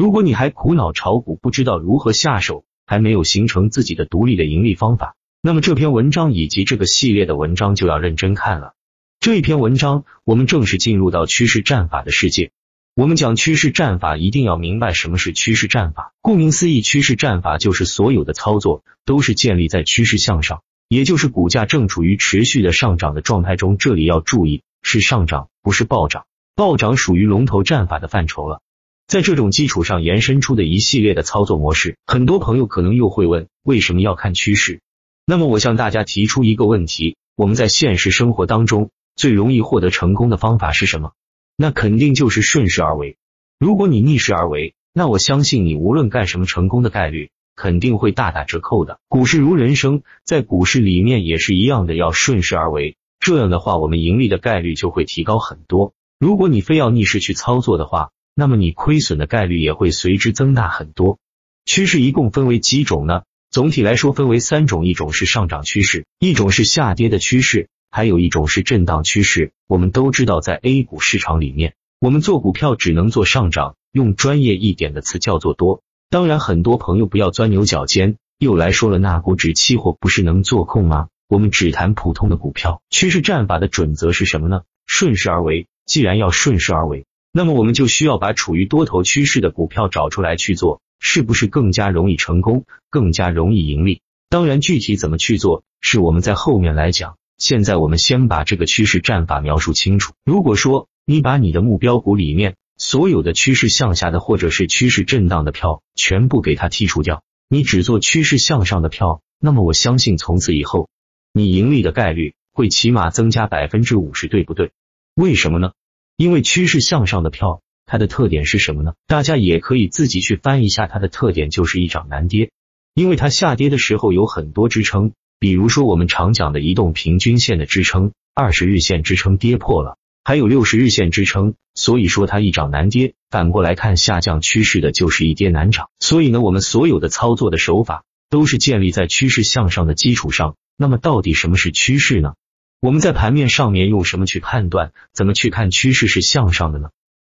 [0.00, 8.72] 如果你还苦恼炒股不知道如何下手，还没有形成自己的独立的盈利方法，那么这篇文章以及这个系列的文章就要认真看了。
[9.20, 12.50] 这一篇文章，我们正式进入到趋势战法的世界。
[12.94, 16.14] 我们讲趋势战法，一定要明白什么是趋势战法。
[16.22, 23.76] 顾名思义，趋势战法就是所有的操作都是建立在趋势向上，也就是股价正处于持续的上涨的状态中。
[23.76, 26.24] 这里要注意，是上涨，不是暴涨。
[26.56, 28.62] 暴涨属于龙头战法的范畴了。
[29.10, 34.82] 在这种基础上延伸出的一系列的操作模式，很多朋友可能又会问，为什么要看趋势？
[35.26, 41.10] 那么我向大家提出一个问题：我们在现实生活当中最容易获得成功的方法是什么？
[41.56, 43.16] 那肯定就是顺势而为。
[43.58, 49.00] 如果你逆势而为，那我相信你无论干什么，成功的概率肯定会大打折扣的。
[49.08, 52.96] 股市如人生，在股市里面也是一样的，要顺势而为。
[53.18, 55.94] 这样的话，我们盈利的概率就会提高很多。
[56.20, 61.18] 如果你非要逆势去操作的话，那么你亏损的概率也会随之增大很多。
[61.64, 63.22] 趋势一共分为几种呢？
[63.50, 69.52] 总体来说分为三种，一种是上涨趋势，一种是下跌的趋势，还有一种是震荡趋势。
[69.66, 75.82] 我们都知道，在 A 股市场里面，我们做股票只能做上涨，用专业一点的词叫做多。
[76.10, 81.08] 当然，很多朋友不要钻牛角尖，又来说了，那股指期货不是能做空吗？
[81.28, 82.82] 我们只谈普通的股票。
[82.88, 84.62] 趋势战法的准则是什么呢？
[84.86, 85.66] 顺势而为。
[85.86, 87.04] 既然要顺势而为。
[87.32, 94.02] 那么我们就需要把处于多头趋势的股票找出来去做，是不是更加容易成功，更加容易盈利？
[94.28, 97.16] 当然，具体怎么去做，是我们在后面来讲。
[97.38, 100.12] 现在我们先把这个趋势战法描述清楚。
[100.24, 110.90] 如果说你把你的目标股里面所有的趋势向下的或者是趋势震荡的票全部给它剔除掉，你只做趋势向上的票，那么我相信从此以后
[111.32, 114.72] 你盈利的概率会起码增加百分之五十，对不对？
[115.14, 115.72] 为什么呢？
[116.20, 118.92] 因为趋势向上的票，它的特点是什么呢？
[119.06, 122.50] 大家也可以自己去翻一下，它的特点就是一涨难跌。
[122.92, 133.14] 因为它下跌的时候有很多支撑，比如说我们常讲的移动平均线的支撑、二十日线支撑跌破了，还有六十日线支撑，所以说它一涨难跌。
[133.30, 135.88] 反过来看，下降趋势的就是一跌难涨。
[136.00, 140.54] 所以呢，我们所有的操作的手法都是建立在趋势向上的基础上。
[140.76, 142.34] 那么到底什么是趋势呢？
[142.82, 144.92] 我们在盘面上面用什么去判断？
[145.12, 146.88] 怎么去看趋势是向上的呢？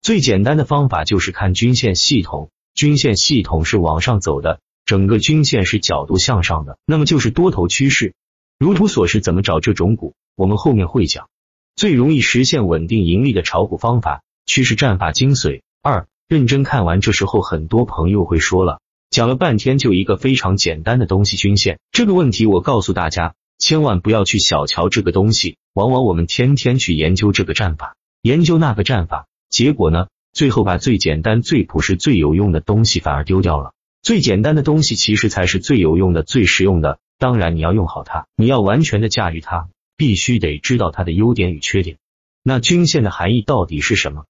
[0.00, 8.14] 最简单的方法就是看均线系统，均线系统是往上走的，整个均线是角度向上的，那么就是多头趋势。
[8.56, 10.14] 如图所示，怎么找这种股？
[10.36, 11.28] 我们后面会讲。
[11.74, 16.06] 最容易实现稳定盈利的炒股方法，趋势战法精髓二。
[16.28, 18.80] 认真看完，这时候很多朋友会说了，
[19.10, 21.80] 讲了半天就一个非常简单的东西——均线。
[21.90, 23.34] 这个问题，我告诉大家。
[23.58, 33.72] 千万不要去小瞧这个东西，往往我们天天去研究这个战法，研究那个战法，结果呢，最后把最简单、最朴实、最有用的东西反而丢掉了。
[34.02, 36.98] 最简单的东西其实才是最有用的、最实用的。
[37.18, 41.98] 当然，你要用好它，你要完全的驾驭它，必须得知道它的优点与缺点。
[42.42, 44.24] 那均线的含义到底是什么？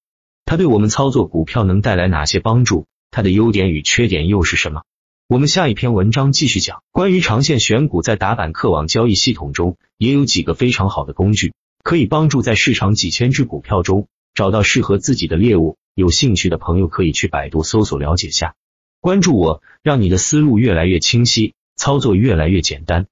[0.45, 2.85] 它对我们操作股票能带来哪些帮助？
[3.09, 4.83] 它的优点与缺点又是什么？
[5.33, 15.75] 我们下一篇文章继续讲关于长线选股，在打板客网交易系统中也有几个非常好的工具，可以帮助在市场几千只股票中找到适合自己的猎物。
[15.95, 18.53] 有兴趣的朋友可以去百度搜索了解下，
[19.01, 23.07] 关注我，让你的思路越来越清晰，操作越来越简单。